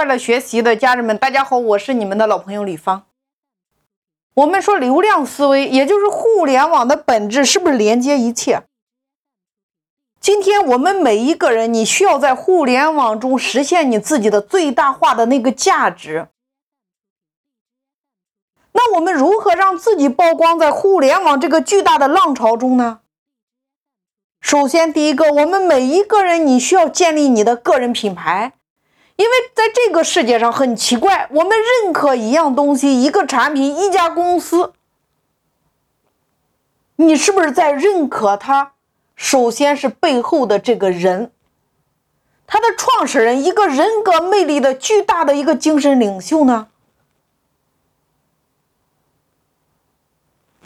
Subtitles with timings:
[0.00, 3.04] 快乐学习的家人们，大家好，我是你们的老朋友李芳。
[4.32, 8.62] 我们说流量思维，也就是互联网的本质，是不是连接一切？
[10.18, 16.28] 今天我们每一个人，你需要在互联网中实现你自己的最大化的那个价值。
[18.72, 23.00] 那我们如何让自己曝光在互联网这个巨大的浪潮中呢？
[24.40, 28.54] 首先，第一个，我们每一个人，你需要建立你的个人品牌，
[29.20, 34.72] 因为在这个世界上很奇怪，我们认可一样东西、一个产品、一家公司，
[36.96, 38.72] 你是不是在认可它？
[39.14, 41.32] 首先是背后的这个人，
[42.46, 46.68] 他的创始人，一个人格魅力的巨大的一个精神领袖呢？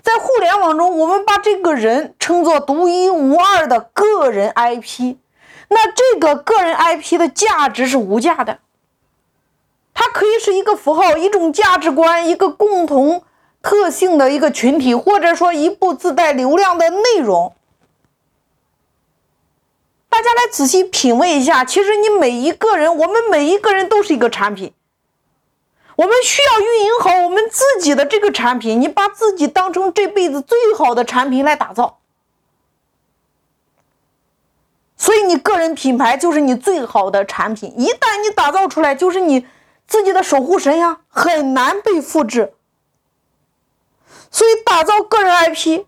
[0.00, 5.16] 在互联网中，我们把这个人称作独一无二的个人 IP，
[5.68, 8.58] 那这个个人 IP 的价值是无价的。
[9.92, 13.24] 它可以是一个符号、一种价值观、一个共同
[13.62, 17.54] 特性的一个群体，或者说一部自带流量的内容。
[20.08, 24.72] 大家来仔细品味一下，其实你每一个人，我们每一个人都是一个产品。
[25.96, 31.98] 我们需要运营好我们自己的这个产品，你把自己当成这辈子最好的产品来打造。
[34.96, 39.46] 所以，你个人品牌就是你最好的产品，一旦你打造出来，就是你
[39.86, 42.54] 自己的守护神呀，很难被复制。
[44.30, 45.84] 所以，打造个人 IP，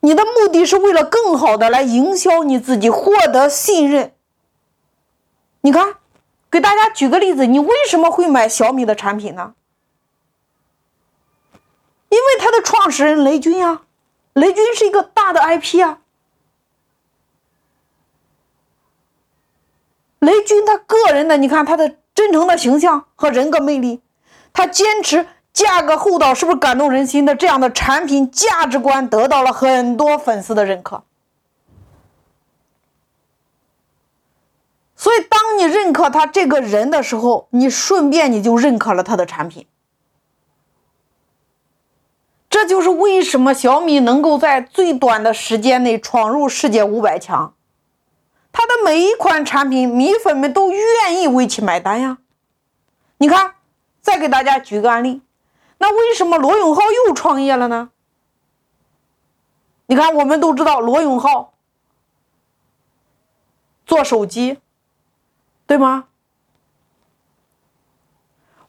[0.00, 4.14] 你的目的是为了更好的来营销你自己，获得信任。
[5.60, 5.96] 你看。
[6.48, 9.54] 给大家举个例子，你为什么会买小米的产品呢？
[12.08, 13.82] 因为它的创始人雷军呀，
[14.32, 15.98] 雷军是一个大的 IP 啊。
[20.26, 24.02] 雷军他个人的，你看他的真诚的形象和人格魅力，
[24.52, 27.36] 他坚持价格厚道，是不是感动人心的？
[27.36, 31.04] 这样的产品价值观得到了很多粉丝的认可。
[34.96, 39.66] 所以，当你认可他这个人的时候，你顺便你就认可了他的产品。
[42.48, 47.52] 这就是为什么小米能够在最短的时间内闯入世界五百强。
[48.56, 52.16] 他的每一款产品，米粉们都愿意为其买单呀。
[53.18, 53.56] 你看，
[54.00, 55.20] 再给大家举个案例，
[55.76, 57.90] 那为什么罗永浩又创业了呢？
[59.84, 61.52] 你看，我们都知道罗永浩
[63.84, 64.56] 做手机。
[65.66, 66.06] 对吗？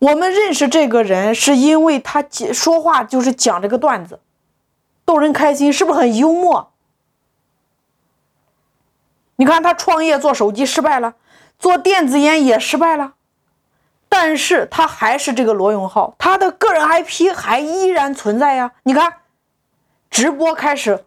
[0.00, 4.18] 我们认识这个人是因为他讲说话就是讲这个段子，
[5.04, 6.72] 逗人开心，是不是很幽默？
[9.36, 11.14] 你看他创业做手机失败了，
[11.58, 13.14] 做电子烟也失败了，
[14.08, 18.72] 但是他还是这个罗永浩，他的个人 IP 还依然存在呀。
[18.82, 19.14] 你看，
[20.10, 21.04] 直播开始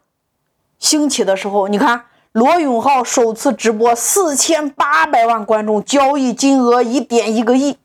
[0.78, 2.06] 兴起的时候，你看。
[2.31, 7.79] 罗永浩首次直播四千八百万观众，交易金额一点一个亿。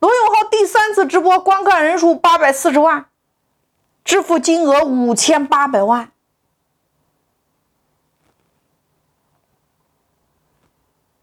[0.00, 3.06] 罗永浩第三次直播观看人数八百四十万，
[4.04, 6.10] 支付金额五千八百万。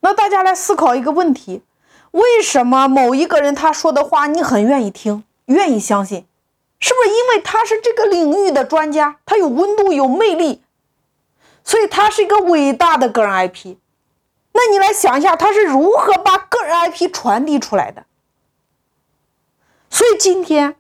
[0.08, 1.64] 那大家来思考一个问题：
[2.12, 6.26] 为什么某一个人他说的话你很愿意听、愿意相信？
[6.80, 10.62] 是不是因为他是这个领域的专家，他有温度、有魅力？
[11.66, 13.76] 所以他是一个伟大的个人 IP，
[14.54, 18.06] 那你来想一下，他是如何把个人 IP 传递出来的？
[19.90, 20.78] 所以今天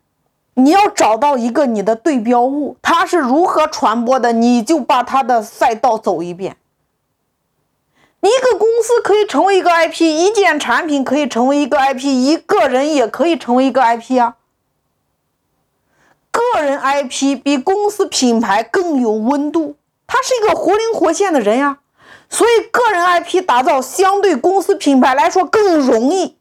[0.53, 6.55] 你要找到一个你的对标物，他是如何传播的，你就把他的赛道走一遍。
[8.27, 14.35] 一个公司可以成为一个 IP，一件产品可以成为一个 IP，一个人也可以成为一个 IP 啊。
[16.31, 19.77] 个人 IP 比公司品牌更有温度。
[20.05, 21.79] 他是一个活灵活现的人呀，
[22.29, 26.37] 所以个人 IP 打造相对公司品牌来说更容易。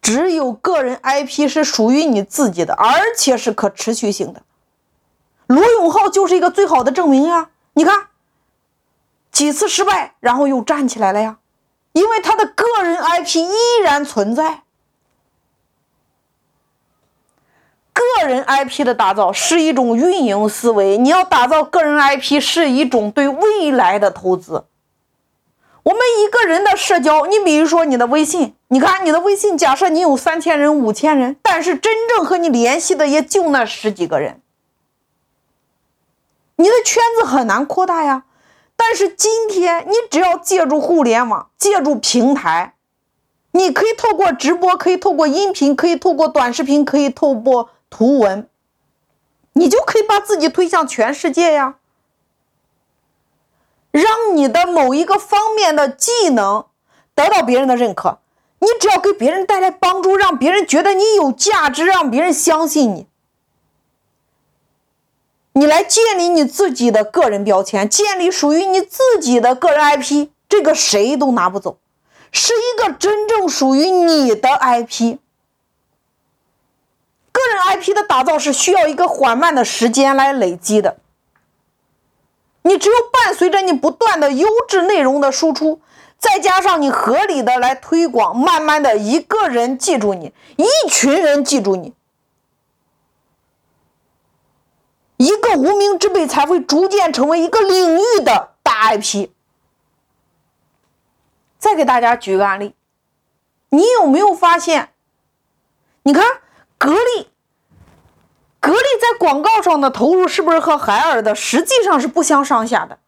[0.00, 4.42] 只有个人 IP 是属于你自己的，而且是可持续性的。
[5.46, 7.50] 罗永浩就是一个最好的证明呀！
[7.74, 8.08] 你看，
[9.38, 11.38] 几次失败，然后又站起来了呀，
[11.92, 14.62] 因为他的个人 IP 依然存在。
[17.92, 24.64] 个人 IP 的打造是一种运营思维，你要打造个人 IP 是一种对未来的投资。
[25.84, 34.40] 我们一个人的社交，你比如说你的微信，你看你的微信，假设你有三千人、五千人，但是真正和你联系的也就那十几个人，
[36.56, 38.24] 你的圈子很难扩大呀。
[38.80, 42.74] 但是今天，你只要借助互联网，借助平台，
[43.50, 48.48] 你可以透过直播，可以透过音频，可以透过短视频，可以透过图文，
[49.54, 51.74] 你就可以把自己推向全世界呀。
[53.90, 56.66] 让你的某一个方面的技能
[57.16, 58.20] 得到别人的认可，
[58.60, 63.08] 你只要给别人带来帮助，让别人觉得你有价值，让别人相信你。
[65.58, 71.78] 你来建立你自己的个人标签，建立属于你自己的个人 IP，这个谁都拿不走，
[72.30, 75.18] 是一个真正属于你的 IP。
[77.32, 80.98] 个人 IP 的打造是需要一个缓慢的时间来累积的，
[82.62, 85.80] 你只有伴随着你不断的优质内容的输出，
[86.20, 91.94] 再加上你合理的来推广，慢慢的一个人记住你，一群人记住你。
[95.18, 99.28] 一个无名之辈才会逐渐成为一个领域的大 IP。
[101.58, 102.74] 再给大家举个案例，
[103.70, 104.90] 你有没有发现？
[106.04, 106.24] 你看
[106.78, 107.28] 格力，
[108.60, 112.98] 格力在广告上的投入是不是和海尔的实际上是不相上下的？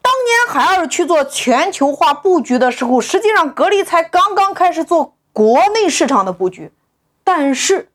[0.00, 6.72] 当年海尔去做全球化布局的时候，实际上格力才刚刚开始做国内市场的布局，
[7.22, 7.92] 但是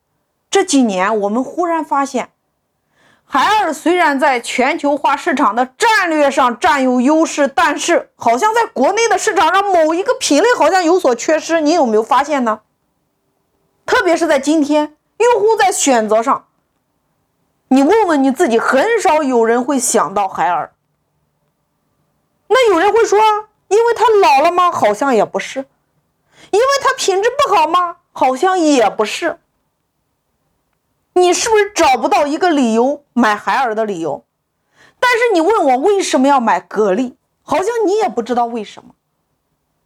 [0.52, 2.30] 这几年我们忽然发现。
[3.30, 11.60] 海尔虽然在全球化市场的战略上占有优势，但是好像在国内的市场上某一个品类好像有所缺失。
[11.60, 12.62] 你有没有发现呢？
[13.86, 16.48] 特别是在今天，用户在选择上，
[17.68, 20.74] 你问问你自己，很少有人会想到海尔。
[22.48, 23.20] 那有人会说，
[23.68, 24.72] 因为它老了吗？
[24.72, 25.66] 好像也不是。
[26.52, 27.98] 因为它品质不好吗？
[28.14, 29.38] 好像也不是。
[31.18, 34.24] 你是不是找不到一个理由买海尔的理由？
[35.00, 38.96] 但是你问我为什么要买格力，好像你也不知道为什么。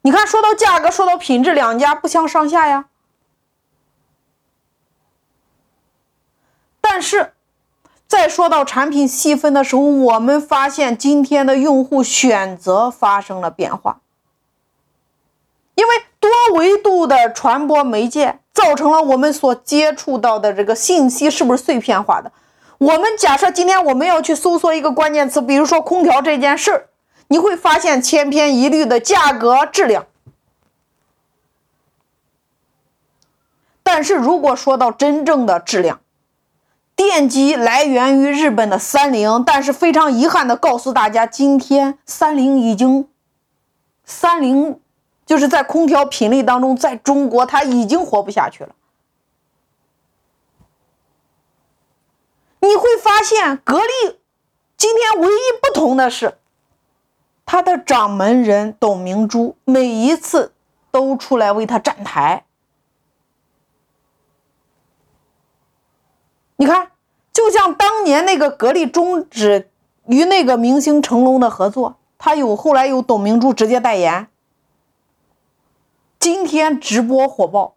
[0.02, 2.86] 你看，说到价格，说到品质，两家不相上下呀。
[6.80, 7.34] 但是，
[8.08, 14.02] 再说到产品细分的时候，我们发现今天的用户选择发生了变化，
[15.76, 18.40] 因为多维度的传播媒介。
[18.62, 22.32] 造成了我们所接触到的这个信息是不是碎片化的？
[22.78, 26.90] 我们假设今天我们要去搜索一个关键词，比如说空调这件事儿，
[27.30, 30.06] 你会发现千篇一律的价格、质量。
[33.82, 36.00] 但是如果说到真正的质量，
[36.96, 43.08] 电机来源于日本的三菱，但是非常遗憾的告诉大家，今天三菱已经
[44.06, 44.81] 三菱。
[45.32, 48.76] 就是在空调品类当中，在中国它已经活不下去了。
[52.60, 54.20] 你会发现，格力
[54.76, 56.38] 今天唯一不同的是，
[57.46, 60.52] 他的掌门人董明珠每一次
[60.92, 62.44] 都出来为他站台。
[66.58, 66.92] 你看，
[67.32, 69.70] 就像当年那个格力终止
[70.08, 74.28] 与那个明星成龙的合作，他有后来有董明珠直接代言。
[76.22, 77.74] 今天直播火爆，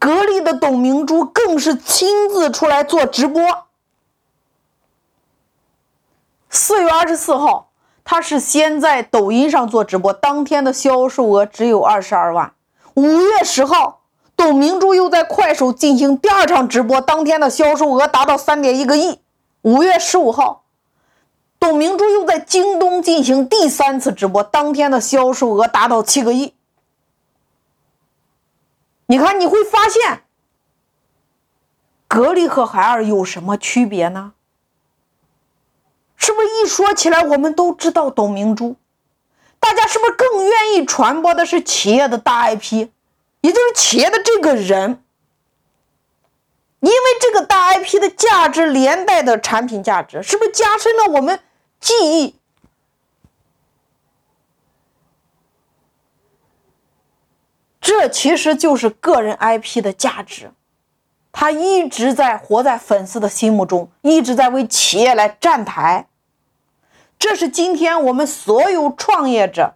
[0.00, 3.40] 格力的董明珠更是亲自出来做直播。
[6.50, 7.68] 四月二十四号，
[8.02, 12.52] 他是先在抖音上做直播，当天的销售额只有二十二万。
[12.94, 14.00] 五月十号，
[14.34, 19.20] 董明珠又在快手进行第二场直播，当天的销售额达到三点一个亿。
[19.62, 20.64] 五月十五号，
[21.60, 26.55] 董明珠又在京东进行第三次直播，当天的销售额达到七个亿。
[29.06, 30.24] 你看，你会发现，
[32.08, 34.32] 格力和海尔有什么区别呢？
[36.16, 38.76] 是不是一说起来，我们都知道董明珠？
[39.60, 42.88] 大家是不是更愿意传播的是企业的大 IP，
[43.40, 45.02] 也就是企业的这个人？
[46.80, 51.40] 因为这个大 IP 的价值连带的产品价值，是不是加深了我们
[51.80, 52.36] 记忆？
[57.86, 60.50] 这其实就是个人 IP 的价值，
[61.30, 66.08] 他一直在活在粉丝的心目中，一直在为企业来站台。
[67.16, 69.74] 这是今天我们所有创业者，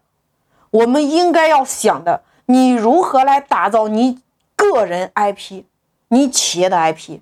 [0.72, 4.18] 我们应该要想的：你如何来打造你
[4.56, 5.62] 个人 IP，
[6.08, 7.20] 你企业的 IP？